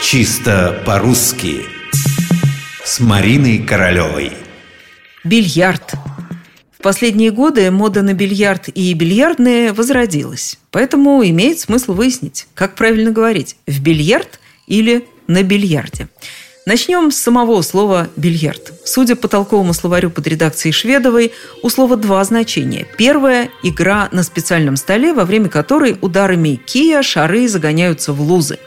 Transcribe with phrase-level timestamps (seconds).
[0.00, 1.62] Чисто по-русски
[2.84, 4.32] С Мариной Королевой
[5.24, 5.94] Бильярд.
[6.78, 10.58] В последние годы мода на бильярд и бильярдные возродилась.
[10.70, 14.38] Поэтому имеет смысл выяснить, как правильно говорить– в бильярд
[14.68, 16.08] или на бильярде.
[16.64, 18.72] Начнем с самого слова «бильярд».
[18.84, 22.86] Судя по толковому словарю под редакцией Шведовой, у слова два значения.
[22.96, 28.58] Первое– игра на специальном столе, во время которой ударами кия шары загоняются в лузы.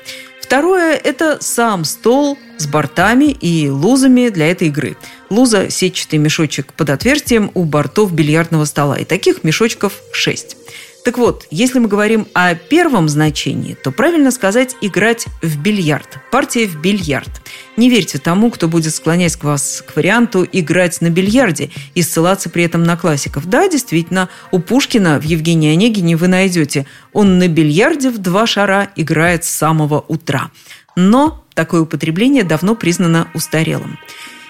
[0.52, 4.98] Второе– это сам стол с бортами и лузами для этой игры.
[5.30, 8.98] Луза– сетчатый мешочек под отверстием у бортов бильярдного стола.
[8.98, 10.58] И таких мешочков шесть.
[11.04, 16.68] Так вот, если мы говорим о первом значении, то правильно сказать «играть в бильярд», партия
[16.68, 17.42] в бильярд.
[17.76, 22.64] Не верьте тому, кто будет склонять вас к варианту «играть на бильярде» и ссылаться при
[22.66, 23.48] этом на классиков.
[23.48, 28.90] Да, действительно, у Пушкина в Евгении Онегине вы найдете «он на бильярде в два шара
[28.96, 30.52] играет с самого утра».
[30.96, 33.98] Но такое употребление давно признано устарелым.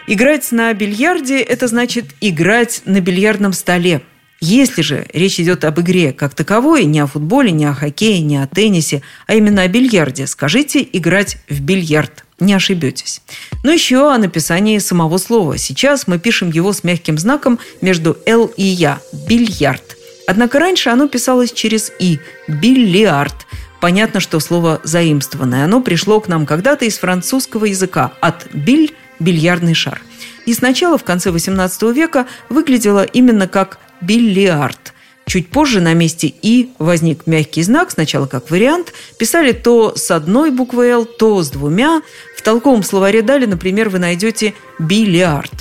[0.08, 4.02] Играть на бильярде– это значит играть на бильярдном столе,
[4.42, 8.38] если же речь идет об игре как таковой, не о футболе, не о хоккее, не
[8.38, 12.26] о теннисе, а именно о бильярде, скажите «играть в бильярд».
[12.40, 13.22] Не ошибетесь.
[13.64, 15.60] Но еще о написании самого слова.
[15.60, 19.96] Сейчас мы пишем его с мягким знаком между «л» и «я»– «бильярд».
[20.26, 23.46] Однако раньше оно писалось через «и»– «бильярд».
[23.80, 25.66] Понятно, что слово заимствованное.
[25.66, 30.02] Оно пришло к нам когда-то из французского языка от «биль»– «бильярдный шар».
[30.48, 34.94] И сначала, в конце XVIII века, выглядело именно как бильярд.
[35.26, 38.94] Чуть позже на месте «и» возник мягкий знак, сначала как вариант.
[39.18, 42.02] Писали то с одной буквой «л», то с двумя.
[42.36, 45.52] В толковом словаре «дали», например, вы найдете «бильярд».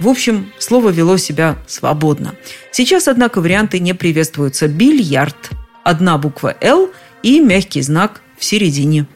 [0.00, 2.34] В общем, слово вело себя свободно.
[2.72, 4.66] Сейчас, однако, варианты не приветствуются.
[4.66, 5.50] Бильярд.
[5.84, 6.90] Одна буква «л»
[7.22, 9.06] и мягкий знак в середине.